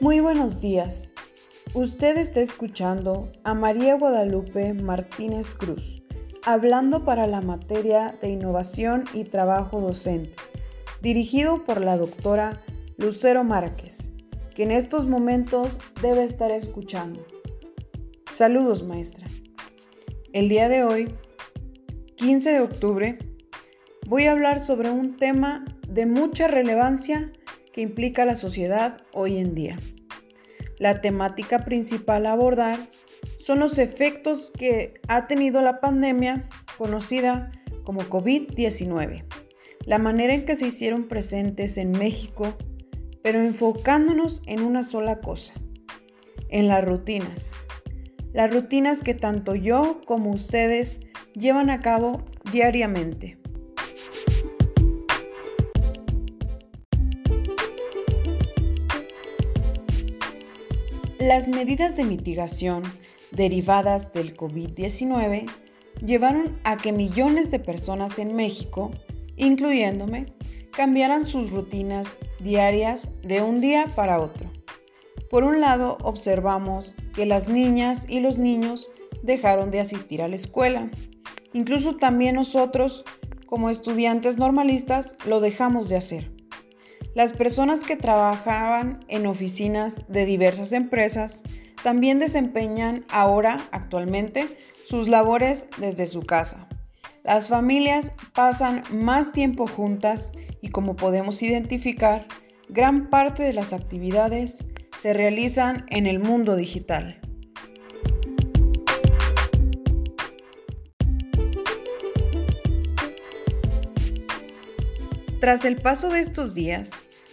[0.00, 1.12] Muy buenos días.
[1.74, 6.02] Usted está escuchando a María Guadalupe Martínez Cruz,
[6.42, 10.34] hablando para la materia de innovación y trabajo docente,
[11.02, 12.62] dirigido por la doctora
[12.96, 14.10] Lucero Márquez,
[14.54, 17.22] que en estos momentos debe estar escuchando.
[18.30, 19.26] Saludos, maestra.
[20.32, 21.14] El día de hoy,
[22.16, 23.18] 15 de octubre,
[24.06, 27.30] voy a hablar sobre un tema de mucha relevancia
[27.72, 29.78] que implica la sociedad hoy en día.
[30.80, 32.78] La temática principal a abordar
[33.38, 36.48] son los efectos que ha tenido la pandemia
[36.78, 37.52] conocida
[37.84, 39.26] como COVID-19,
[39.84, 42.56] la manera en que se hicieron presentes en México,
[43.22, 45.52] pero enfocándonos en una sola cosa,
[46.48, 47.56] en las rutinas.
[48.32, 51.00] Las rutinas que tanto yo como ustedes
[51.34, 53.39] llevan a cabo diariamente.
[61.20, 62.82] Las medidas de mitigación
[63.30, 65.50] derivadas del COVID-19
[66.02, 68.90] llevaron a que millones de personas en México,
[69.36, 70.32] incluyéndome,
[70.72, 74.46] cambiaran sus rutinas diarias de un día para otro.
[75.28, 78.88] Por un lado, observamos que las niñas y los niños
[79.22, 80.90] dejaron de asistir a la escuela.
[81.52, 83.04] Incluso también nosotros,
[83.44, 86.39] como estudiantes normalistas, lo dejamos de hacer.
[87.14, 91.42] Las personas que trabajaban en oficinas de diversas empresas
[91.82, 94.46] también desempeñan ahora, actualmente,
[94.86, 96.68] sus labores desde su casa.
[97.24, 102.26] Las familias pasan más tiempo juntas y como podemos identificar,
[102.68, 104.64] gran parte de las actividades
[104.98, 107.19] se realizan en el mundo digital.
[115.40, 116.90] Tras el paso de estos días,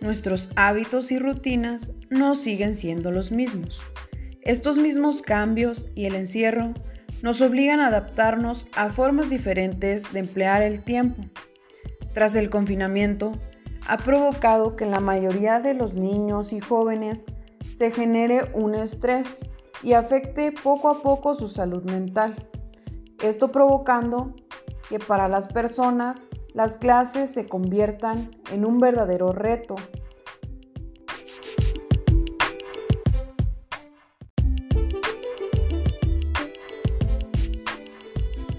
[0.00, 3.78] nuestros hábitos y rutinas no siguen siendo los mismos.
[4.40, 6.72] Estos mismos cambios y el encierro
[7.20, 11.22] nos obligan a adaptarnos a formas diferentes de emplear el tiempo.
[12.14, 13.32] Tras el confinamiento,
[13.86, 17.26] ha provocado que en la mayoría de los niños y jóvenes
[17.74, 19.44] se genere un estrés
[19.82, 22.34] y afecte poco a poco su salud mental.
[23.22, 24.34] Esto provocando
[24.88, 29.76] que para las personas las clases se conviertan en un verdadero reto.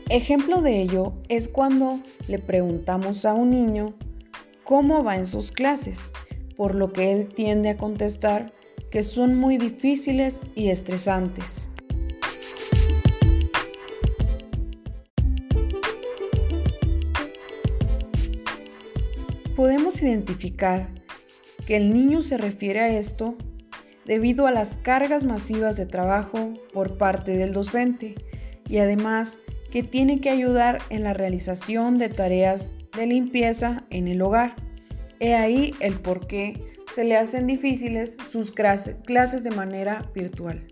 [0.09, 3.93] Ejemplo de ello es cuando le preguntamos a un niño
[4.65, 6.11] cómo va en sus clases,
[6.57, 8.53] por lo que él tiende a contestar
[8.91, 11.70] que son muy difíciles y estresantes.
[19.61, 20.89] Podemos identificar
[21.67, 23.37] que el niño se refiere a esto
[24.07, 28.15] debido a las cargas masivas de trabajo por parte del docente
[28.67, 29.39] y además
[29.69, 34.55] que tiene que ayudar en la realización de tareas de limpieza en el hogar.
[35.19, 36.59] He ahí el por qué
[36.91, 40.65] se le hacen difíciles sus clases de manera virtual.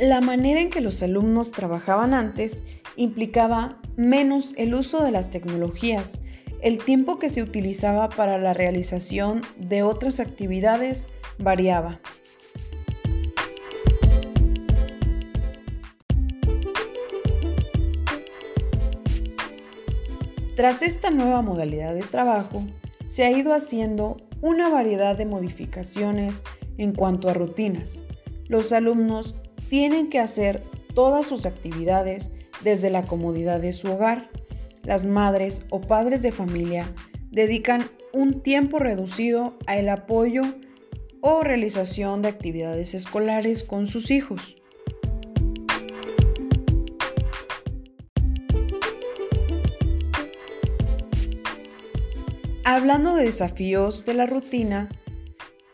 [0.00, 2.64] La manera en que los alumnos trabajaban antes
[2.96, 6.20] implicaba menos el uso de las tecnologías,
[6.62, 11.06] el tiempo que se utilizaba para la realización de otras actividades
[11.38, 12.00] variaba.
[20.56, 22.64] Tras esta nueva modalidad de trabajo,
[23.06, 26.42] se ha ido haciendo una variedad de modificaciones
[26.78, 28.02] en cuanto a rutinas.
[28.48, 29.36] Los alumnos
[29.74, 30.62] tienen que hacer
[30.94, 32.30] todas sus actividades
[32.62, 34.30] desde la comodidad de su hogar.
[34.84, 36.94] Las madres o padres de familia
[37.32, 40.44] dedican un tiempo reducido al apoyo
[41.20, 44.54] o realización de actividades escolares con sus hijos.
[52.64, 54.88] Hablando de desafíos de la rutina,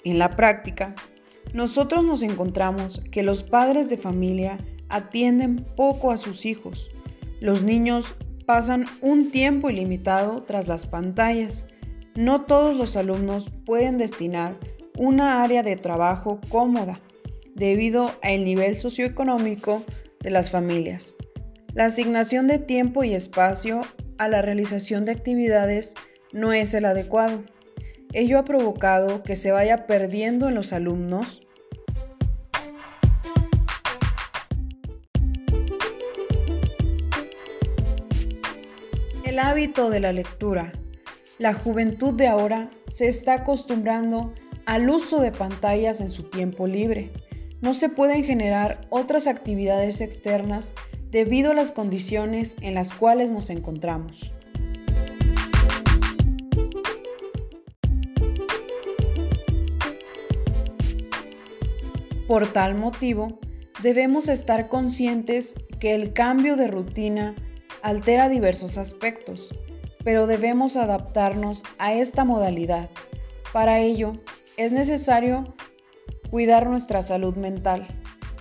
[0.04, 0.94] en la práctica,
[1.52, 4.58] nosotros nos encontramos que los padres de familia
[4.88, 6.90] atienden poco a sus hijos.
[7.40, 8.14] Los niños
[8.46, 11.64] pasan un tiempo ilimitado tras las pantallas.
[12.14, 14.58] No todos los alumnos pueden destinar
[14.98, 17.00] una área de trabajo cómoda
[17.54, 19.82] debido al nivel socioeconómico
[20.20, 21.14] de las familias.
[21.74, 23.82] La asignación de tiempo y espacio
[24.18, 25.94] a la realización de actividades
[26.32, 27.44] no es el adecuado.
[28.12, 31.42] Ello ha provocado que se vaya perdiendo en los alumnos
[39.22, 40.72] El hábito de la lectura.
[41.38, 44.34] La juventud de ahora se está acostumbrando
[44.66, 47.12] al uso de pantallas en su tiempo libre.
[47.60, 50.74] No se pueden generar otras actividades externas
[51.10, 54.32] debido a las condiciones en las cuales nos encontramos.
[62.30, 63.40] Por tal motivo,
[63.82, 67.34] debemos estar conscientes que el cambio de rutina
[67.82, 69.52] altera diversos aspectos,
[70.04, 72.88] pero debemos adaptarnos a esta modalidad.
[73.52, 74.12] Para ello,
[74.56, 75.56] es necesario
[76.30, 77.88] cuidar nuestra salud mental.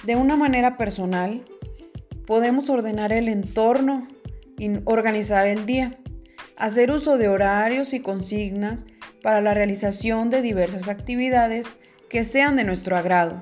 [0.03, 1.43] De una manera personal,
[2.27, 4.07] podemos ordenar el entorno
[4.59, 5.97] y organizar el día,
[6.57, 8.85] hacer uso de horarios y consignas
[9.23, 11.65] para la realización de diversas actividades
[12.07, 13.41] que sean de nuestro agrado.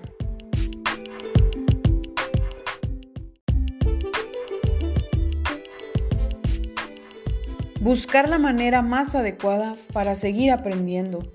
[7.88, 11.32] Buscar la manera más adecuada para seguir aprendiendo,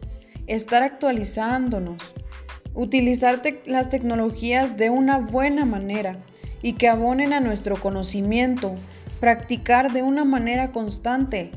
[0.46, 1.96] estar actualizándonos,
[2.74, 6.18] utilizar las tecnologías de una buena manera
[6.60, 8.74] y que abonen a nuestro conocimiento,
[9.18, 11.52] practicar de una manera constante,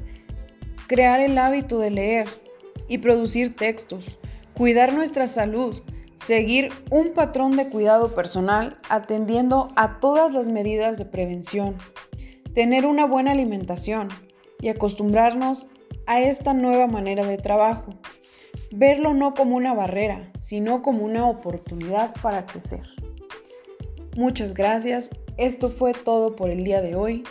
[0.87, 2.29] crear el hábito de leer
[2.87, 4.17] y producir textos,
[4.53, 5.81] cuidar nuestra salud,
[6.23, 11.75] seguir un patrón de cuidado personal atendiendo a todas las medidas de prevención,
[12.53, 14.07] tener una buena alimentación,
[14.65, 15.67] y acostumbrarnos
[16.07, 17.93] a esta nueva manera de trabajo.
[18.71, 22.81] Verlo no como una barrera, sino como una oportunidad para crecer.
[24.15, 25.11] Muchas gracias.
[25.37, 27.23] Esto fue todo por el día de hoy.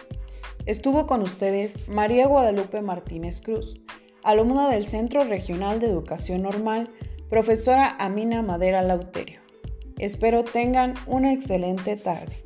[0.64, 3.74] Estuvo con ustedes María Guadalupe Martínez Cruz,
[4.22, 6.88] alumna del Centro Regional de Educación Normal,
[7.30, 9.40] profesora Amina Madera Lauterio.
[9.98, 12.43] Espero tengan una excelente tarde.